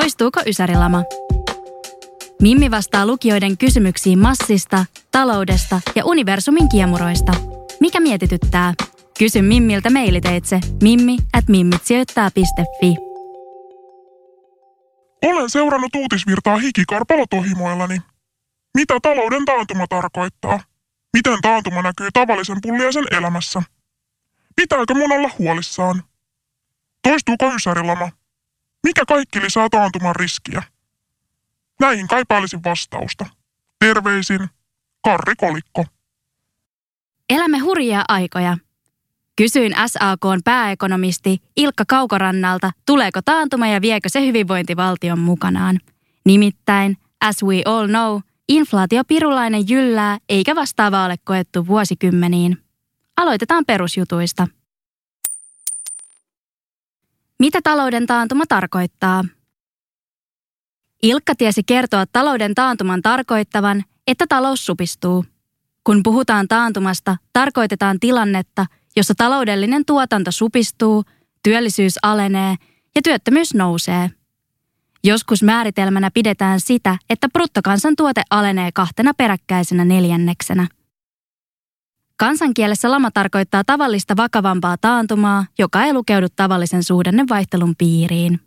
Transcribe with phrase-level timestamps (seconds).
[0.00, 1.02] Toistuuko Ysärilama?
[2.42, 7.32] Mimmi vastaa lukijoiden kysymyksiin massista, taloudesta ja universumin kiemuroista.
[7.80, 8.74] Mikä mietityttää?
[9.18, 12.96] Kysy Mimmiltä mailiteitse mimmi at mimmitsijoittaa.fi.
[15.22, 18.00] Olen seurannut uutisvirtaa hikikarpalotohimoillani.
[18.74, 20.60] Mitä talouden taantuma tarkoittaa?
[21.12, 23.62] Miten taantuma näkyy tavallisen pulliaisen elämässä?
[24.56, 26.02] Pitääkö mun olla huolissaan?
[27.02, 28.19] Toistuuko ysärilama?
[28.86, 30.62] Mikä kaikki lisää taantuman riskiä?
[31.80, 33.26] Näihin kaipailisin vastausta.
[33.78, 34.48] Terveisin,
[35.04, 35.84] Karri Kolikko.
[37.30, 38.58] Elämme hurjia aikoja.
[39.36, 45.78] Kysyin SAKn pääekonomisti Ilkka Kaukorannalta, tuleeko taantuma ja viekö se hyvinvointivaltion mukanaan.
[46.26, 52.58] Nimittäin, as we all know, inflaatio pirulainen jyllää eikä vastaavaa ole koettu vuosikymmeniin.
[53.16, 54.48] Aloitetaan perusjutuista.
[57.40, 59.24] Mitä talouden taantuma tarkoittaa?
[61.02, 65.24] Ilkka tiesi kertoa talouden taantuman tarkoittavan, että talous supistuu.
[65.84, 71.04] Kun puhutaan taantumasta, tarkoitetaan tilannetta, jossa taloudellinen tuotanto supistuu,
[71.42, 72.54] työllisyys alenee
[72.94, 74.10] ja työttömyys nousee.
[75.04, 80.68] Joskus määritelmänä pidetään sitä, että bruttokansantuote alenee kahtena peräkkäisenä neljänneksenä.
[82.20, 88.40] Kansankielessä lama tarkoittaa tavallista vakavampaa taantumaa, joka ei lukeudu tavallisen suhdannevaihtelun piiriin.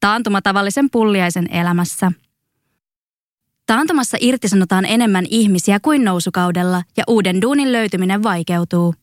[0.00, 2.12] Taantuma tavallisen pulliaisen elämässä.
[3.66, 8.94] Taantumassa irtisanotaan enemmän ihmisiä kuin nousukaudella ja uuden duunin löytyminen vaikeutuu.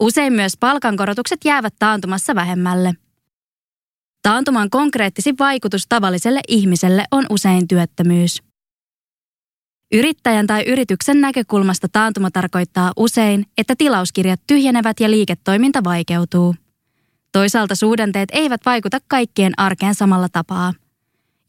[0.00, 2.94] Usein myös palkankorotukset jäävät taantumassa vähemmälle.
[4.22, 8.47] Taantuman konkreettisin vaikutus tavalliselle ihmiselle on usein työttömyys.
[9.92, 16.54] Yrittäjän tai yrityksen näkökulmasta taantuma tarkoittaa usein, että tilauskirjat tyhjenevät ja liiketoiminta vaikeutuu.
[17.32, 20.74] Toisaalta suhdanteet eivät vaikuta kaikkien arkeen samalla tapaa.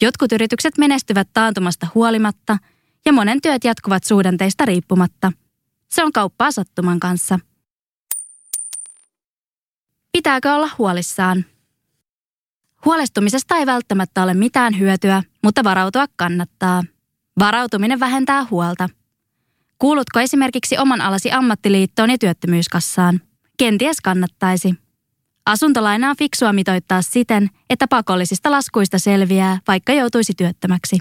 [0.01, 2.57] Jotkut yritykset menestyvät taantumasta huolimatta
[3.05, 5.31] ja monen työt jatkuvat suhdanteista riippumatta.
[5.87, 7.39] Se on kauppaa sattuman kanssa.
[10.11, 11.45] Pitääkö olla huolissaan?
[12.85, 16.83] Huolestumisesta ei välttämättä ole mitään hyötyä, mutta varautua kannattaa.
[17.39, 18.89] Varautuminen vähentää huolta.
[19.79, 23.21] Kuulutko esimerkiksi oman alasi ammattiliittoon ja työttömyyskassaan?
[23.57, 24.73] Kenties kannattaisi.
[25.45, 30.97] Asuntolaina on fiksua mitoittaa siten, että pakollisista laskuista selviää, vaikka joutuisi työttömäksi.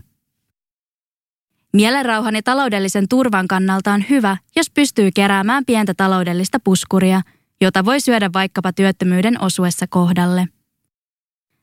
[1.73, 7.23] Mielenrauhan ja taloudellisen turvan kannalta on hyvä, jos pystyy keräämään pientä taloudellista puskuria,
[7.61, 10.49] jota voi syödä vaikkapa työttömyyden osuessa kohdalle.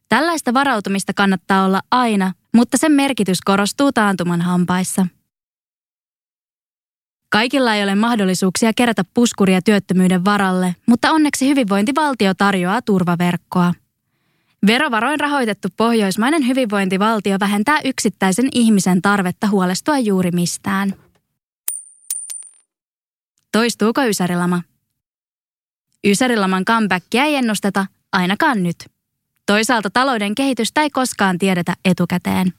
[0.10, 5.08] Tällaista varautumista kannattaa olla aina, mutta sen merkitys korostuu taantuman hampaissa.
[7.30, 13.74] Kaikilla ei ole mahdollisuuksia kerätä puskuria työttömyyden varalle, mutta onneksi hyvinvointivaltio tarjoaa turvaverkkoa.
[14.68, 20.94] Verovaroin rahoitettu pohjoismainen hyvinvointivaltio vähentää yksittäisen ihmisen tarvetta huolestua juuri mistään.
[23.52, 24.62] Toistuuko Ysärilama?
[26.08, 28.95] Ysärilaman comebackia ei ennusteta, ainakaan nyt.
[29.46, 32.54] Toisaalta talouden kehitystä ei koskaan tiedetä etukäteen.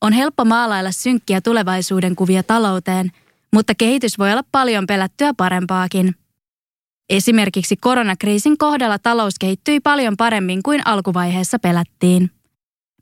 [0.00, 3.12] On helppo maalailla synkkiä tulevaisuuden kuvia talouteen,
[3.52, 6.14] mutta kehitys voi olla paljon pelättyä parempaakin.
[7.10, 12.30] Esimerkiksi koronakriisin kohdalla talous kehittyi paljon paremmin kuin alkuvaiheessa pelättiin.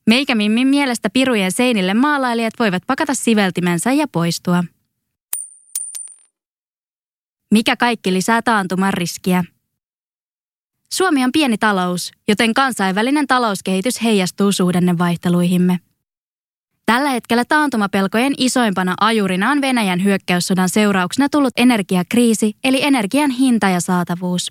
[0.07, 4.65] Meikämimmin mielestä pirujen seinille maalailijat voivat pakata siveltimensä ja poistua.
[7.51, 9.45] Mikä kaikki lisää taantuman riskiä?
[10.93, 15.79] Suomi on pieni talous, joten kansainvälinen talouskehitys heijastuu suhdannevaihteluihimme.
[16.87, 23.81] Tällä hetkellä taantumapelkojen isoimpana ajurina on Venäjän hyökkäyssodan seurauksena tullut energiakriisi eli energian hinta ja
[23.81, 24.51] saatavuus.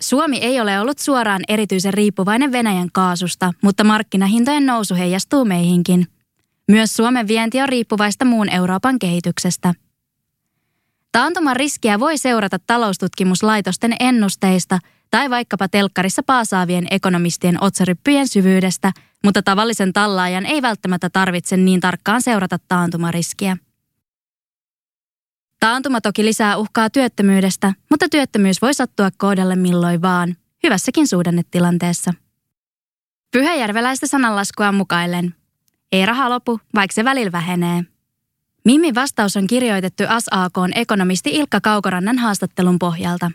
[0.00, 6.06] Suomi ei ole ollut suoraan erityisen riippuvainen Venäjän kaasusta, mutta markkinahintojen nousu heijastuu meihinkin.
[6.68, 9.74] Myös Suomen vienti on riippuvaista muun Euroopan kehityksestä.
[11.14, 14.78] Taantuman riskiä voi seurata taloustutkimuslaitosten ennusteista
[15.10, 18.92] tai vaikkapa telkkarissa paasaavien ekonomistien otsaryppyjen syvyydestä,
[19.24, 23.56] mutta tavallisen tallaajan ei välttämättä tarvitse niin tarkkaan seurata taantumariskiä.
[25.60, 32.14] Taantuma toki lisää uhkaa työttömyydestä, mutta työttömyys voi sattua kohdalle milloin vaan, hyvässäkin suhdannetilanteessa.
[33.32, 35.34] Pyhäjärveläistä sananlaskua mukaillen.
[35.92, 37.93] Ei raha lopu, vaikka se välillä vähenee.
[38.64, 43.30] Mimmi vastaus on kirjoitettu SAKn ekonomisti Ilkka Kaukorannan haastattelun pohjalta.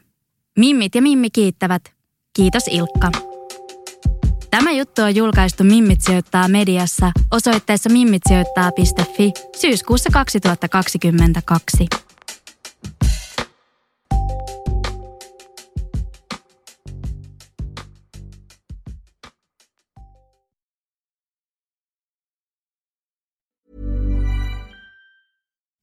[0.57, 1.81] Mimmit ja Mimmi kiittävät.
[2.35, 3.11] Kiitos Ilkka.
[4.51, 11.87] Tämä juttu on julkaistu Mimmit sijoittaa mediassa osoitteessa mimmitsijoittaa.fi syyskuussa 2022.